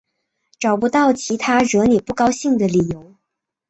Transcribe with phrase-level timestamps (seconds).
[0.57, 3.13] 找不到其他惹你不高兴的理由